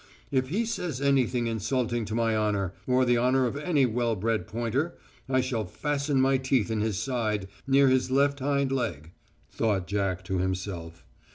[0.31, 4.47] "If he says anything insulting to my honour, or the honour of any well bred
[4.47, 4.97] pointer,
[5.29, 9.11] I shall fasten my teeth in his side, near his left hind leg,"
[9.51, 11.05] thought Jack to himself.